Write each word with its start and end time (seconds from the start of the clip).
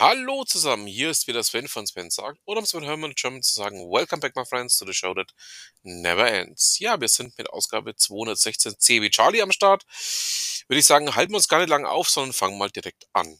Hallo 0.00 0.44
zusammen, 0.44 0.86
hier 0.86 1.10
ist 1.10 1.26
wieder 1.26 1.42
Sven 1.44 1.68
von 1.68 1.86
Sven 1.86 2.08
sagt, 2.08 2.40
oder 2.46 2.60
um 2.60 2.64
Sven 2.64 2.84
Hermann 2.84 3.12
German 3.14 3.42
zu 3.42 3.52
sagen, 3.52 3.80
Welcome 3.80 4.20
back 4.20 4.34
my 4.34 4.46
friends 4.46 4.78
to 4.78 4.86
the 4.86 4.94
show 4.94 5.12
that 5.12 5.34
never 5.82 6.26
ends. 6.26 6.78
Ja, 6.78 6.98
wir 6.98 7.08
sind 7.08 7.36
mit 7.36 7.50
Ausgabe 7.50 7.94
216 7.94 8.78
C 8.78 9.02
wie 9.02 9.10
Charlie 9.10 9.42
am 9.42 9.52
Start. 9.52 9.84
Würde 10.68 10.80
ich 10.80 10.86
sagen, 10.86 11.14
halten 11.14 11.32
wir 11.32 11.36
uns 11.36 11.48
gar 11.48 11.58
nicht 11.58 11.68
lange 11.68 11.90
auf, 11.90 12.08
sondern 12.08 12.32
fangen 12.32 12.56
mal 12.56 12.70
direkt 12.70 13.08
an. 13.12 13.38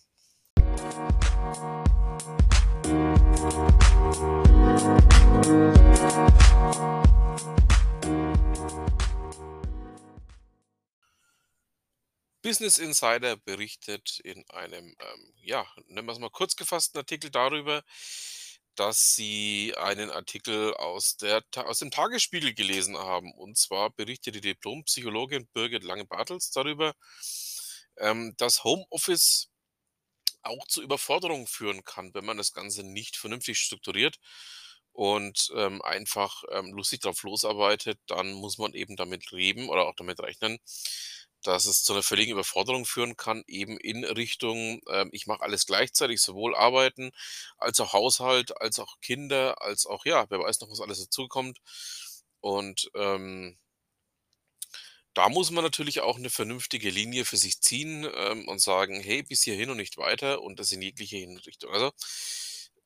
Business 12.43 12.79
Insider 12.79 13.37
berichtet 13.37 14.21
in 14.25 14.49
einem, 14.51 14.95
ähm, 14.99 15.33
ja, 15.43 15.67
nennen 15.87 16.07
wir 16.07 16.13
es 16.13 16.19
mal 16.19 16.31
kurz 16.31 16.57
gefassten 16.57 16.99
Artikel 16.99 17.31
darüber, 17.31 17.83
dass 18.77 19.15
sie 19.15 19.75
einen 19.77 20.11
Artikel 20.11 20.75
aus, 20.75 21.17
der, 21.17 21.45
aus 21.57 21.81
dem 21.81 21.91
Tagesspiegel 21.91 22.55
gelesen 22.55 22.97
haben. 22.97 23.33
Und 23.35 23.59
zwar 23.59 23.91
berichtet 23.91 24.37
die 24.37 24.41
Diplompsychologin 24.41 25.49
Birgit 25.49 25.85
Lange-Bartels 25.85 26.51
darüber, 26.51 26.95
ähm, 27.99 28.35
dass 28.39 28.65
Homeoffice 28.65 29.49
auch 30.43 30.67
zu 30.69 30.83
Überforderungen 30.83 31.47
führen 31.47 31.85
kann, 31.85 32.15
wenn 32.15 32.25
man 32.25 32.39
das 32.39 32.53
Ganze 32.53 32.83
nicht 32.83 33.17
vernünftig 33.17 33.59
strukturiert 33.59 34.19
und 34.93 35.51
ähm, 35.57 35.83
einfach 35.83 36.43
ähm, 36.51 36.73
lustig 36.73 37.01
drauf 37.01 37.23
losarbeitet, 37.23 37.99
dann 38.07 38.33
muss 38.33 38.59
man 38.59 38.73
eben 38.75 38.97
damit 38.97 39.31
leben 39.31 39.69
oder 39.69 39.87
auch 39.87 39.95
damit 39.97 40.21
rechnen, 40.21 40.59
dass 41.43 41.67
es 41.67 41.83
zu 41.85 41.93
einer 41.93 42.03
völligen 42.03 42.33
Überforderung 42.33 42.85
führen 42.87 43.17
kann, 43.17 43.43
eben 43.47 43.79
in 43.79 44.05
Richtung, 44.05 44.81
ähm, 44.91 45.11
ich 45.13 45.27
mache 45.27 45.43
alles 45.43 45.67
gleichzeitig, 45.67 46.21
sowohl 46.23 46.55
Arbeiten 46.57 47.11
als 47.59 47.81
auch 47.81 47.93
Haushalt, 47.93 48.61
als 48.61 48.79
auch 48.79 49.01
Kinder, 49.01 49.63
als 49.63 49.87
auch, 49.87 50.05
ja, 50.05 50.27
wer 50.31 50.41
weiß 50.41 50.61
noch, 50.61 50.71
was 50.71 50.81
alles 50.81 51.01
dazukommt. 51.01 51.59
Und 52.41 52.91
ähm, 52.95 53.59
da 55.15 55.29
muss 55.29 55.51
man 55.51 55.65
natürlich 55.65 56.01
auch 56.01 56.17
eine 56.19 56.31
vernünftige 56.31 56.91
Linie 56.91 57.25
für 57.25 57.37
sich 57.37 57.61
ziehen, 57.61 58.09
ähm, 58.15 58.47
und 58.49 58.61
sagen: 58.61 59.01
„Hey, 59.01 59.23
bis 59.23 59.43
hierhin 59.43 59.71
und 59.71 59.77
nicht 59.79 59.97
weiter“ 59.97 60.43
und 60.43 60.59
das 60.61 60.73
in 60.73 60.83
jegliche 60.83 61.17
Hinrichtung. 61.17 61.71
Also, 61.73 61.91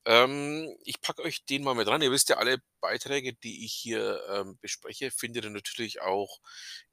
ähm, 0.07 0.77
ich 0.85 1.01
packe 1.01 1.23
euch 1.23 1.45
den 1.45 1.63
mal 1.63 1.75
mit 1.75 1.89
rein. 1.89 2.03
Ihr 2.03 2.11
wisst 2.11 2.29
ja, 2.29 2.37
alle 2.37 2.63
Beiträge, 2.81 3.33
die 3.33 3.65
ich 3.65 3.73
hier, 3.73 4.23
ähm, 4.31 4.59
bespreche, 4.61 5.11
findet 5.11 5.45
ihr 5.45 5.51
natürlich 5.51 6.01
auch 6.03 6.41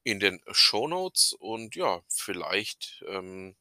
in 0.04 0.20
den 0.20 0.42
Shownotes 0.52 1.34
und 1.34 1.76
ja, 1.76 2.02
vielleicht, 2.08 3.04
ähm, 3.08 3.56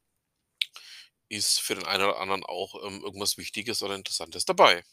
ist 1.28 1.60
für 1.60 1.74
den 1.74 1.86
einen 1.86 2.04
oder 2.04 2.18
anderen 2.20 2.44
auch, 2.44 2.74
ähm, 2.84 3.02
irgendwas 3.02 3.38
Wichtiges 3.38 3.82
oder 3.82 3.94
Interessantes 3.94 4.44
dabei. 4.44 4.84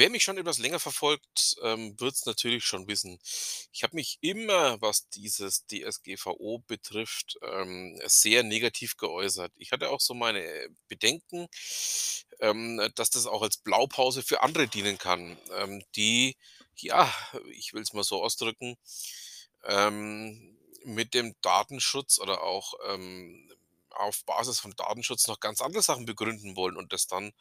Wer 0.00 0.08
mich 0.08 0.22
schon 0.22 0.38
etwas 0.38 0.56
länger 0.56 0.80
verfolgt, 0.80 1.56
ähm, 1.62 2.00
wird 2.00 2.14
es 2.14 2.24
natürlich 2.24 2.64
schon 2.64 2.88
wissen. 2.88 3.18
Ich 3.70 3.82
habe 3.82 3.96
mich 3.96 4.16
immer, 4.22 4.80
was 4.80 5.10
dieses 5.10 5.66
DSGVO 5.66 6.64
betrifft, 6.66 7.36
ähm, 7.42 8.00
sehr 8.06 8.42
negativ 8.42 8.96
geäußert. 8.96 9.52
Ich 9.56 9.72
hatte 9.72 9.90
auch 9.90 10.00
so 10.00 10.14
meine 10.14 10.42
Bedenken, 10.88 11.48
ähm, 12.40 12.80
dass 12.94 13.10
das 13.10 13.26
auch 13.26 13.42
als 13.42 13.58
Blaupause 13.58 14.22
für 14.22 14.40
andere 14.42 14.68
dienen 14.68 14.96
kann, 14.96 15.36
ähm, 15.58 15.84
die, 15.96 16.34
ja, 16.76 17.12
ich 17.52 17.74
will 17.74 17.82
es 17.82 17.92
mal 17.92 18.02
so 18.02 18.22
ausdrücken, 18.22 18.78
ähm, 19.64 20.56
mit 20.82 21.12
dem 21.12 21.34
Datenschutz 21.42 22.18
oder 22.18 22.42
auch 22.42 22.72
ähm, 22.88 23.52
auf 24.00 24.24
Basis 24.24 24.60
von 24.60 24.74
Datenschutz 24.76 25.26
noch 25.28 25.40
ganz 25.40 25.60
andere 25.60 25.82
Sachen 25.82 26.06
begründen 26.06 26.56
wollen 26.56 26.76
und 26.76 26.92
das 26.92 27.06
dann 27.06 27.32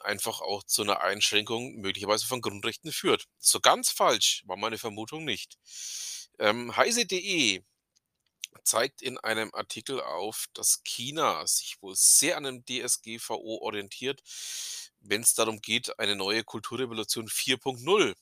einfach 0.00 0.40
auch 0.40 0.62
zu 0.64 0.82
einer 0.82 1.00
Einschränkung 1.00 1.76
möglicherweise 1.76 2.26
von 2.26 2.40
Grundrechten 2.40 2.92
führt. 2.92 3.26
So 3.38 3.60
ganz 3.60 3.90
falsch 3.90 4.42
war 4.46 4.56
meine 4.56 4.78
Vermutung 4.78 5.24
nicht. 5.24 5.58
Ähm, 6.38 6.76
heise.de 6.76 7.62
zeigt 8.62 9.02
in 9.02 9.18
einem 9.18 9.52
Artikel 9.54 10.00
auf, 10.00 10.46
dass 10.54 10.82
China 10.84 11.46
sich 11.46 11.80
wohl 11.82 11.94
sehr 11.96 12.36
an 12.36 12.44
dem 12.44 12.64
DSGVO 12.64 13.58
orientiert, 13.60 14.22
wenn 15.00 15.22
es 15.22 15.34
darum 15.34 15.60
geht, 15.60 15.98
eine 15.98 16.16
neue 16.16 16.44
Kulturrevolution 16.44 17.28
4.0 17.28 18.14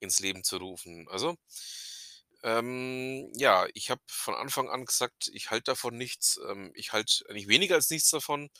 ins 0.00 0.20
Leben 0.20 0.44
zu 0.44 0.56
rufen. 0.58 1.08
Also, 1.08 1.36
ähm, 2.46 3.30
ja, 3.34 3.66
ich 3.74 3.90
habe 3.90 4.00
von 4.08 4.34
Anfang 4.34 4.70
an 4.70 4.86
gesagt, 4.86 5.30
ich 5.34 5.50
halte 5.50 5.72
davon 5.72 5.96
nichts. 5.98 6.40
Ähm, 6.48 6.72
ich 6.76 6.92
halte 6.92 7.24
eigentlich 7.28 7.48
weniger 7.48 7.74
als 7.76 7.90
nichts 7.90 8.10
davon. 8.10 8.50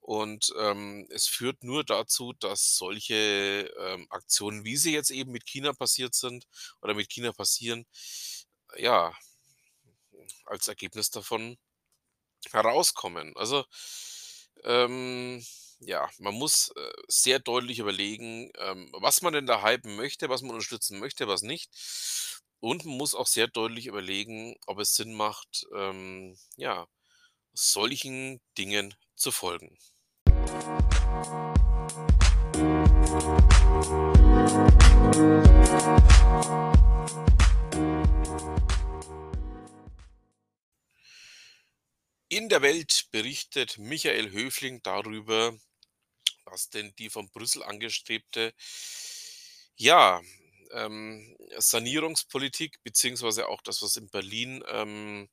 Und 0.00 0.52
ähm, 0.58 1.06
es 1.10 1.28
führt 1.28 1.62
nur 1.64 1.84
dazu, 1.84 2.32
dass 2.34 2.76
solche 2.76 3.72
ähm, 3.78 4.06
Aktionen, 4.10 4.64
wie 4.64 4.76
sie 4.76 4.92
jetzt 4.94 5.10
eben 5.10 5.30
mit 5.32 5.46
China 5.46 5.72
passiert 5.74 6.14
sind 6.14 6.46
oder 6.82 6.94
mit 6.94 7.08
China 7.10 7.32
passieren, 7.32 7.86
ja, 8.76 9.14
als 10.46 10.68
Ergebnis 10.68 11.10
davon 11.10 11.58
herauskommen. 12.52 13.36
Also, 13.36 13.64
ähm, 14.64 15.44
ja, 15.80 16.08
man 16.18 16.34
muss 16.34 16.72
äh, 16.76 16.92
sehr 17.08 17.38
deutlich 17.40 17.78
überlegen, 17.80 18.50
ähm, 18.58 18.90
was 19.00 19.22
man 19.22 19.32
denn 19.32 19.46
da 19.46 19.62
hypen 19.64 19.96
möchte, 19.96 20.28
was 20.28 20.42
man 20.42 20.52
unterstützen 20.52 20.98
möchte, 21.00 21.26
was 21.28 21.42
nicht. 21.42 21.70
Und 22.64 22.84
man 22.84 22.96
muss 22.96 23.16
auch 23.16 23.26
sehr 23.26 23.48
deutlich 23.48 23.86
überlegen, 23.86 24.54
ob 24.68 24.78
es 24.78 24.94
Sinn 24.94 25.12
macht, 25.14 25.66
ähm, 25.74 26.38
ja, 26.56 26.86
solchen 27.52 28.40
Dingen 28.56 28.94
zu 29.16 29.32
folgen. 29.32 29.76
In 42.28 42.48
der 42.48 42.62
Welt 42.62 43.08
berichtet 43.10 43.76
Michael 43.78 44.30
Höfling 44.30 44.80
darüber, 44.84 45.52
was 46.44 46.70
denn 46.70 46.94
die 46.94 47.10
von 47.10 47.28
Brüssel 47.28 47.64
angestrebte, 47.64 48.54
ja, 49.74 50.22
ähm, 50.72 51.36
Sanierungspolitik 51.58 52.82
beziehungsweise 52.82 53.48
auch 53.48 53.62
das, 53.62 53.82
was 53.82 53.96
in 53.96 54.08
Berlin 54.08 54.62
ähm, 54.68 55.28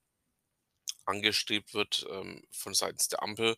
angestrebt 1.06 1.74
wird 1.74 2.06
ähm, 2.10 2.44
von 2.52 2.74
seitens 2.74 3.08
der 3.08 3.24
Ampel 3.24 3.56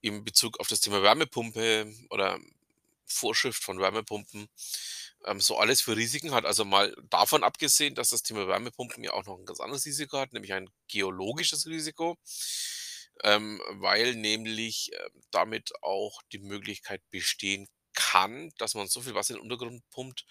in 0.00 0.24
Bezug 0.24 0.60
auf 0.60 0.68
das 0.68 0.80
Thema 0.80 1.02
Wärmepumpe 1.02 1.92
oder 2.10 2.38
Vorschrift 3.06 3.62
von 3.62 3.78
Wärmepumpen, 3.78 4.48
ähm, 5.26 5.40
so 5.40 5.58
alles 5.58 5.80
für 5.80 5.96
Risiken 5.96 6.32
hat. 6.32 6.44
Also 6.44 6.64
mal 6.64 6.94
davon 7.10 7.44
abgesehen, 7.44 7.94
dass 7.94 8.10
das 8.10 8.22
Thema 8.22 8.48
Wärmepumpen 8.48 9.04
ja 9.04 9.12
auch 9.12 9.24
noch 9.24 9.38
ein 9.38 9.44
ganz 9.44 9.60
anderes 9.60 9.84
Risiko 9.84 10.18
hat, 10.18 10.32
nämlich 10.32 10.52
ein 10.52 10.70
geologisches 10.88 11.66
Risiko, 11.66 12.16
ähm, 13.22 13.60
weil 13.70 14.14
nämlich 14.14 14.92
äh, 14.92 15.10
damit 15.30 15.72
auch 15.82 16.22
die 16.32 16.38
Möglichkeit 16.38 17.02
bestehen 17.10 17.68
kann, 17.94 18.50
dass 18.58 18.74
man 18.74 18.88
so 18.88 19.02
viel 19.02 19.14
Wasser 19.14 19.34
in 19.34 19.36
den 19.36 19.42
Untergrund 19.42 19.82
pumpt, 19.90 20.24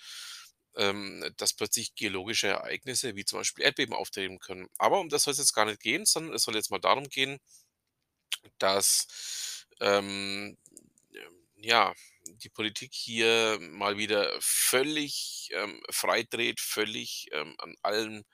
ähm, 0.77 1.25
dass 1.37 1.53
plötzlich 1.53 1.95
geologische 1.95 2.47
Ereignisse 2.47 3.15
wie 3.15 3.25
zum 3.25 3.39
Beispiel 3.39 3.65
Erdbeben 3.65 3.93
auftreten 3.95 4.39
können. 4.39 4.67
Aber 4.77 4.99
um 4.99 5.09
das 5.09 5.23
soll 5.23 5.33
es 5.33 5.37
jetzt 5.39 5.53
gar 5.53 5.65
nicht 5.65 5.81
gehen, 5.81 6.05
sondern 6.05 6.35
es 6.35 6.43
soll 6.43 6.55
jetzt 6.55 6.71
mal 6.71 6.79
darum 6.79 7.09
gehen, 7.09 7.39
dass 8.59 9.65
ähm, 9.79 10.57
ja, 11.57 11.93
die 12.25 12.49
Politik 12.49 12.91
hier 12.93 13.57
mal 13.61 13.97
wieder 13.97 14.31
völlig 14.39 15.49
ähm, 15.53 15.81
freidreht, 15.89 16.59
völlig 16.59 17.27
ähm, 17.33 17.55
an 17.59 17.75
allen 17.83 18.25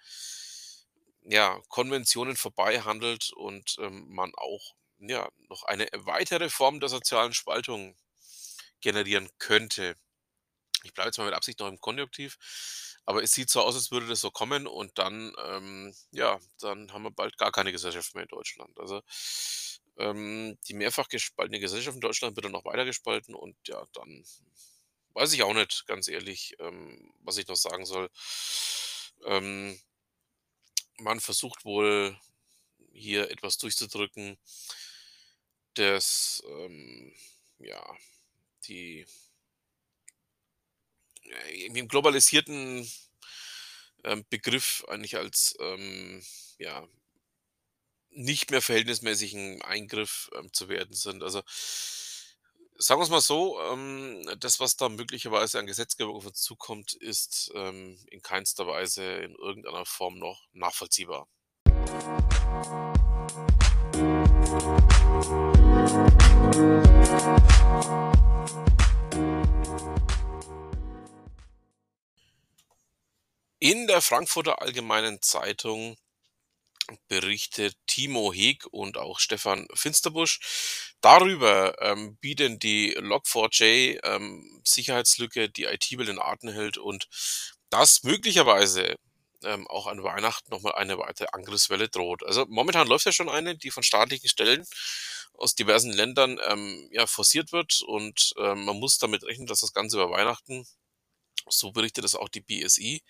ja, 1.23 1.61
Konventionen 1.69 2.35
vorbei 2.37 2.81
handelt 2.81 3.31
und 3.33 3.75
ähm, 3.79 4.07
man 4.09 4.31
auch 4.35 4.73
ja, 4.99 5.29
noch 5.49 5.63
eine 5.63 5.87
weitere 5.93 6.49
Form 6.49 6.79
der 6.79 6.89
sozialen 6.89 7.33
Spaltung 7.33 7.95
generieren 8.81 9.29
könnte. 9.39 9.95
Ich 10.87 10.93
bleibe 10.93 11.09
jetzt 11.09 11.17
mal 11.17 11.25
mit 11.25 11.33
Absicht 11.33 11.59
noch 11.59 11.67
im 11.67 11.79
Konjunktiv, 11.79 12.37
aber 13.05 13.23
es 13.23 13.31
sieht 13.31 13.49
so 13.49 13.61
aus, 13.61 13.75
als 13.75 13.91
würde 13.91 14.07
das 14.07 14.21
so 14.21 14.31
kommen 14.31 14.67
und 14.67 14.97
dann, 14.97 15.33
ähm, 15.45 15.93
ja, 16.11 16.39
dann 16.61 16.91
haben 16.93 17.03
wir 17.03 17.11
bald 17.11 17.37
gar 17.37 17.51
keine 17.51 17.71
Gesellschaft 17.71 18.15
mehr 18.15 18.23
in 18.23 18.29
Deutschland. 18.29 18.77
Also 18.79 19.01
ähm, 19.97 20.57
die 20.67 20.73
mehrfach 20.73 21.09
gespaltene 21.09 21.59
Gesellschaft 21.59 21.95
in 21.95 22.01
Deutschland 22.01 22.35
wird 22.35 22.45
dann 22.45 22.51
noch 22.53 22.65
weiter 22.65 22.85
gespalten 22.85 23.35
und 23.35 23.55
ja, 23.67 23.83
dann 23.93 24.23
weiß 25.13 25.33
ich 25.33 25.43
auch 25.43 25.53
nicht, 25.53 25.85
ganz 25.87 26.07
ehrlich, 26.07 26.55
ähm, 26.59 27.11
was 27.23 27.37
ich 27.37 27.47
noch 27.47 27.55
sagen 27.55 27.85
soll. 27.85 28.09
Ähm, 29.25 29.79
man 30.99 31.19
versucht 31.19 31.65
wohl 31.65 32.17
hier 32.91 33.29
etwas 33.31 33.57
durchzudrücken, 33.57 34.37
das 35.75 36.41
ähm, 36.47 37.13
ja 37.59 37.95
die 38.67 39.05
im 41.75 41.87
globalisierten, 41.87 42.89
ähm, 44.03 44.25
Begriff 44.29 44.85
eigentlich 44.87 45.17
als, 45.17 45.55
ähm, 45.59 46.23
ja 46.59 46.87
nicht 48.09 48.49
mehr 48.51 48.61
verhältnismäßigen 48.61 49.61
Eingriff, 49.61 50.29
ähm, 50.35 50.51
zu 50.53 50.69
werten 50.69 50.93
sind. 50.93 51.23
Also, 51.23 51.43
sagen 52.77 53.01
wir's 53.01 53.09
mal 53.09 53.21
so, 53.21 53.61
ähm, 53.61 54.27
das, 54.39 54.59
was 54.59 54.75
da 54.75 54.89
möglicherweise 54.89 55.59
an 55.59 55.67
Gesetzgebung 55.67 56.15
auf 56.15 56.25
uns 56.25 56.41
zukommt, 56.41 56.93
ist, 56.93 57.51
ähm, 57.55 57.97
in 58.09 58.21
keinster 58.21 58.67
Weise 58.67 59.03
in 59.03 59.35
irgendeiner 59.35 59.85
Form 59.85 60.17
noch 60.17 60.47
nachvollziehbar. 60.53 61.27
In 73.59 73.85
der 73.85 74.01
Frankfurter 74.01 74.63
Allgemeinen 74.63 75.21
Zeitung 75.21 75.95
berichtet 77.09 77.75
Timo 77.87 78.31
Heg 78.33 78.65
und 78.71 78.97
auch 78.97 79.19
Stefan 79.19 79.67
Finsterbusch 79.73 80.39
darüber, 81.01 81.75
ähm, 81.81 82.17
wie 82.21 82.35
denn 82.35 82.59
die 82.59 82.95
Log4j, 82.97 83.99
ähm, 84.03 84.61
Sicherheitslücke 84.65 85.49
die 85.49 85.63
IT-Welt 85.65 86.09
in 86.09 86.19
Atem 86.19 86.49
hält 86.49 86.77
und 86.77 87.07
dass 87.69 88.03
möglicherweise, 88.03 88.95
ähm, 89.43 89.67
auch 89.67 89.87
an 89.87 90.03
Weihnachten 90.03 90.49
noch 90.51 90.61
mal 90.61 90.75
eine 90.75 90.97
weitere 90.97 91.27
Angriffswelle 91.33 91.89
droht. 91.89 92.23
Also, 92.25 92.45
momentan 92.47 92.87
läuft 92.87 93.05
ja 93.05 93.11
schon 93.11 93.29
eine, 93.29 93.55
die 93.57 93.71
von 93.71 93.83
staatlichen 93.83 94.29
Stellen 94.29 94.65
aus 95.33 95.55
diversen 95.55 95.91
Ländern, 95.93 96.39
ähm, 96.47 96.87
ja, 96.91 97.05
forciert 97.07 97.51
wird 97.51 97.81
und, 97.85 98.33
ähm, 98.39 98.65
man 98.65 98.79
muss 98.79 98.97
damit 98.97 99.23
rechnen, 99.23 99.47
dass 99.47 99.59
das 99.61 99.73
Ganze 99.73 99.97
über 99.97 100.09
Weihnachten, 100.11 100.65
so 101.49 101.71
berichtet 101.71 102.05
es 102.05 102.15
auch 102.15 102.29
die 102.29 102.41
BSI, 102.41 103.03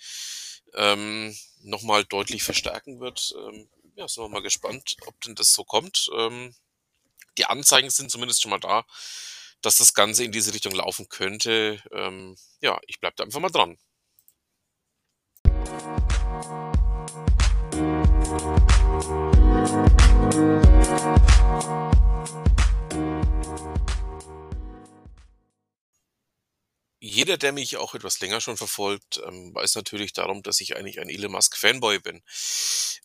ähm, 0.73 1.35
noch 1.61 1.83
mal 1.83 2.03
deutlich 2.05 2.43
verstärken 2.43 2.99
wird. 2.99 3.33
Ähm, 3.37 3.69
ja, 3.95 4.07
sind 4.07 4.23
wir 4.23 4.29
mal 4.29 4.41
gespannt, 4.41 4.95
ob 5.05 5.19
denn 5.21 5.35
das 5.35 5.53
so 5.53 5.63
kommt. 5.63 6.09
Ähm, 6.15 6.55
die 7.37 7.45
Anzeigen 7.45 7.89
sind 7.89 8.11
zumindest 8.11 8.41
schon 8.41 8.51
mal 8.51 8.59
da, 8.59 8.85
dass 9.61 9.77
das 9.77 9.93
Ganze 9.93 10.23
in 10.23 10.31
diese 10.31 10.53
Richtung 10.53 10.73
laufen 10.73 11.09
könnte. 11.09 11.81
Ähm, 11.91 12.37
ja, 12.61 12.79
ich 12.87 12.99
bleibe 12.99 13.15
da 13.17 13.23
einfach 13.23 13.39
mal 13.39 13.49
dran. 13.49 13.77
Jeder, 27.17 27.37
der 27.37 27.51
mich 27.51 27.77
auch 27.77 27.95
etwas 27.95 28.19
länger 28.19 28.41
schon 28.41 28.57
verfolgt, 28.57 29.19
ähm, 29.25 29.51
weiß 29.55 29.73
natürlich 29.73 30.13
darum, 30.13 30.43
dass 30.43 30.61
ich 30.61 30.75
eigentlich 30.75 30.99
ein 30.99 31.09
Elon 31.09 31.31
Musk 31.31 31.57
Fanboy 31.57 31.97
bin. 31.97 32.21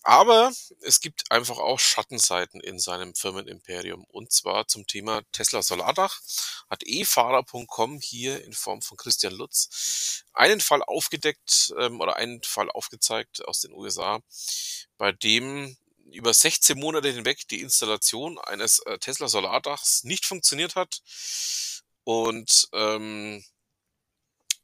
Aber 0.02 0.52
es 0.82 1.00
gibt 1.00 1.30
einfach 1.30 1.56
auch 1.56 1.80
Schattenseiten 1.80 2.60
in 2.60 2.78
seinem 2.78 3.14
Firmenimperium. 3.14 4.04
Und 4.04 4.30
zwar 4.30 4.68
zum 4.68 4.86
Thema 4.86 5.22
Tesla 5.32 5.62
Solardach 5.62 6.20
hat 6.68 6.82
eFahrer.com 6.84 8.00
hier 8.00 8.44
in 8.44 8.52
Form 8.52 8.82
von 8.82 8.98
Christian 8.98 9.32
Lutz 9.32 10.26
einen 10.34 10.60
Fall 10.60 10.82
aufgedeckt 10.82 11.72
ähm, 11.78 11.98
oder 12.02 12.16
einen 12.16 12.42
Fall 12.42 12.70
aufgezeigt 12.70 13.42
aus 13.46 13.60
den 13.60 13.72
USA, 13.72 14.20
bei 14.98 15.12
dem 15.12 15.74
über 16.10 16.34
16 16.34 16.78
Monate 16.78 17.10
hinweg 17.10 17.48
die 17.48 17.62
Installation 17.62 18.38
eines 18.40 18.80
äh, 18.80 18.98
Tesla 18.98 19.28
Solardachs 19.28 20.04
nicht 20.04 20.26
funktioniert 20.26 20.74
hat 20.74 21.00
und 22.04 22.68
ähm, 22.74 23.42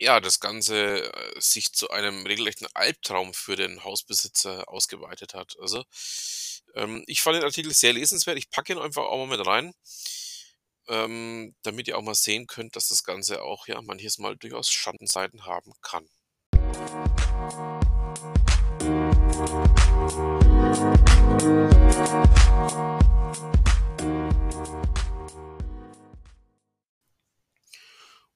ja, 0.01 0.21
das 0.21 0.41
Ganze, 0.41 1.13
äh, 1.13 1.41
sich 1.41 1.73
zu 1.73 1.91
einem 1.91 2.25
regelrechten 2.27 2.69
Albtraum 2.75 3.35
für 3.35 3.57
den 3.57 3.83
Hausbesitzer 3.85 4.69
ausgeweitet 4.69 5.35
hat. 5.35 5.57
Also, 5.61 5.85
ähm, 6.75 7.03
ich 7.07 7.23
fand 7.23 7.37
den 7.37 7.45
Artikel 7.45 7.73
sehr 7.75 7.93
lesenswert. 7.93 8.39
Ich 8.39 8.51
packe 8.51 8.73
ihn 8.73 8.79
einfach 8.79 9.03
auch 9.05 9.27
mal 9.27 9.37
mit 9.37 9.47
rein, 9.47 9.73
ähm, 10.89 11.55
damit 11.63 11.89
ihr 11.89 11.99
auch 11.99 12.03
mal 12.03 12.15
sehen 12.15 12.47
könnt, 12.47 12.77
dass 12.77 12.89
das 12.89 13.05
Ganze 13.05 13.43
auch, 13.43 13.67
ja, 13.67 13.81
manches 13.83 14.19
Mal 14.19 14.37
durchaus 14.37 14.71
Schattenseiten 14.71 15.47
haben 15.47 15.73
kann. 15.83 16.09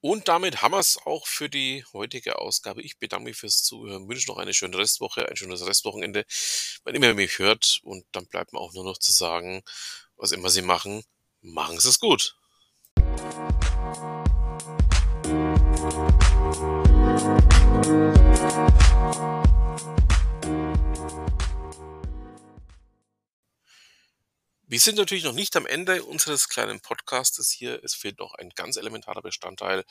Und 0.04 0.26
damit 0.26 0.62
haben 0.62 0.72
wir's 0.72 0.98
auch 1.04 1.28
für 1.28 1.48
die 1.48 1.84
heutige 1.92 2.40
Ausgabe. 2.40 2.82
Ich 2.82 2.98
bedanke 2.98 3.26
mich 3.26 3.36
fürs 3.36 3.62
Zuhören, 3.62 4.08
wünsche 4.08 4.28
noch 4.28 4.38
eine 4.38 4.52
schöne 4.52 4.76
Restwoche, 4.76 5.28
ein 5.28 5.36
schönes 5.36 5.64
Restwochenende, 5.64 6.24
wann 6.82 6.96
immer 6.96 7.06
ihr 7.06 7.14
mich 7.14 7.38
hört. 7.38 7.78
Und 7.84 8.04
dann 8.10 8.26
bleibt 8.26 8.52
mir 8.52 8.58
auch 8.58 8.74
nur 8.74 8.82
noch 8.82 8.98
zu 8.98 9.12
sagen, 9.12 9.62
was 10.16 10.32
immer 10.32 10.50
Sie 10.50 10.62
machen, 10.62 11.04
machen 11.40 11.78
Sie 11.78 11.88
es 11.88 12.00
gut. 12.00 12.34
Wir 24.72 24.80
sind 24.80 24.96
natürlich 24.96 25.24
noch 25.24 25.34
nicht 25.34 25.54
am 25.54 25.66
Ende 25.66 26.02
unseres 26.02 26.48
kleinen 26.48 26.80
Podcastes 26.80 27.50
hier. 27.50 27.84
Es 27.84 27.92
fehlt 27.92 28.18
noch 28.18 28.32
ein 28.36 28.48
ganz 28.54 28.78
elementarer 28.78 29.20
Bestandteil. 29.20 29.84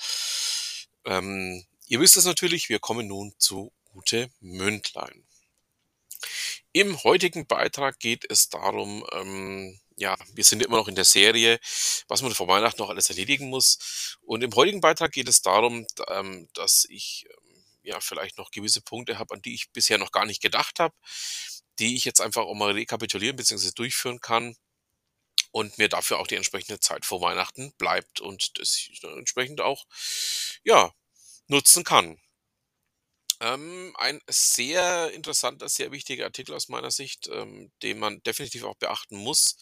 Ähm, 1.06 1.64
ihr 1.86 2.00
wisst 2.00 2.18
es 2.18 2.26
natürlich, 2.26 2.68
wir 2.68 2.80
kommen 2.80 3.08
nun 3.08 3.32
zu 3.38 3.72
Ute 3.94 4.32
Mündlein. 4.40 5.24
Im 6.72 7.04
heutigen 7.04 7.46
Beitrag 7.46 8.00
geht 8.00 8.26
es 8.28 8.50
darum, 8.50 9.06
ähm, 9.12 9.80
ja, 9.98 10.18
wir 10.34 10.44
sind 10.44 10.64
immer 10.64 10.78
noch 10.78 10.88
in 10.88 10.96
der 10.96 11.06
Serie, 11.06 11.60
was 12.08 12.24
man 12.24 12.34
vor 12.34 12.48
Weihnachten 12.48 12.82
noch 12.82 12.90
alles 12.90 13.08
erledigen 13.12 13.50
muss. 13.50 14.18
Und 14.24 14.44
im 14.44 14.56
heutigen 14.56 14.82
Beitrag 14.82 15.12
geht 15.12 15.28
es 15.28 15.44
darum, 15.44 15.86
ähm, 16.08 16.50
dass 16.56 16.88
ich 16.90 17.28
ähm, 17.30 17.64
ja 17.84 18.00
vielleicht 18.00 18.40
noch 18.40 18.50
gewisse 18.50 18.82
Punkte 18.82 19.20
habe, 19.20 19.36
an 19.36 19.44
die 19.44 19.54
ich 19.54 19.70
bisher 19.74 20.00
noch 20.00 20.12
gar 20.12 20.26
nicht 20.26 20.42
gedacht 20.42 20.80
habe, 20.80 20.96
die 21.78 21.96
ich 21.96 22.04
jetzt 22.04 22.20
einfach 22.20 22.46
auch 22.46 22.56
mal 22.56 22.72
rekapitulieren 22.72 23.36
bzw. 23.36 23.70
durchführen 23.76 24.20
kann 24.20 24.56
und 25.52 25.78
mir 25.78 25.90
dafür 25.90 26.20
auch 26.20 26.28
die 26.28 26.36
entsprechende 26.36 26.80
Zeit 26.80 27.06
vor 27.06 27.22
Weihnachten 27.22 27.74
bleibt 27.78 28.22
und 28.22 28.60
das 28.60 28.90
entsprechend 29.04 29.62
auch, 29.62 29.86
ja, 30.64 30.94
nutzen 31.48 31.84
kann. 31.84 32.20
Ähm, 33.42 33.96
ein 33.98 34.22
sehr 34.30 35.12
interessanter, 35.12 35.68
sehr 35.68 35.92
wichtiger 35.92 36.26
Artikel 36.26 36.54
aus 36.54 36.70
meiner 36.70 36.92
Sicht, 36.92 37.28
ähm, 37.28 37.72
den 37.82 37.98
man 38.00 38.22
definitiv 38.24 38.64
auch 38.64 38.76
beachten 38.76 39.18
muss. 39.18 39.58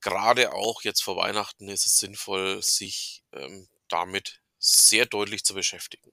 Gerade 0.00 0.52
auch 0.54 0.82
jetzt 0.82 1.02
vor 1.02 1.16
Weihnachten 1.16 1.68
ist 1.68 1.86
es 1.86 1.98
sinnvoll, 1.98 2.62
sich 2.62 3.24
ähm, 3.32 3.68
damit 3.88 4.40
sehr 4.58 5.06
deutlich 5.06 5.44
zu 5.44 5.54
beschäftigen. 5.54 6.12